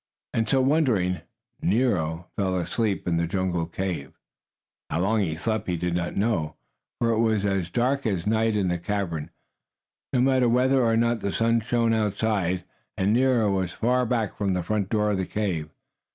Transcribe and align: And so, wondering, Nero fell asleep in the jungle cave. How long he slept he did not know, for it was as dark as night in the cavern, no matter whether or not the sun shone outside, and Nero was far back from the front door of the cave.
And 0.33 0.49
so, 0.49 0.61
wondering, 0.61 1.21
Nero 1.61 2.25
fell 2.35 2.57
asleep 2.57 3.07
in 3.07 3.17
the 3.17 3.27
jungle 3.27 3.67
cave. 3.67 4.17
How 4.89 4.99
long 5.01 5.21
he 5.21 5.35
slept 5.35 5.67
he 5.67 5.77
did 5.77 5.93
not 5.93 6.17
know, 6.17 6.55
for 6.97 7.09
it 7.11 7.19
was 7.19 7.45
as 7.45 7.69
dark 7.69 8.07
as 8.07 8.25
night 8.25 8.55
in 8.55 8.69
the 8.69 8.79
cavern, 8.79 9.29
no 10.11 10.19
matter 10.19 10.49
whether 10.49 10.83
or 10.83 10.97
not 10.97 11.19
the 11.19 11.31
sun 11.31 11.61
shone 11.61 11.93
outside, 11.93 12.63
and 12.97 13.13
Nero 13.13 13.53
was 13.55 13.73
far 13.73 14.07
back 14.07 14.35
from 14.35 14.53
the 14.55 14.63
front 14.63 14.89
door 14.89 15.11
of 15.11 15.17
the 15.19 15.25
cave. 15.27 15.69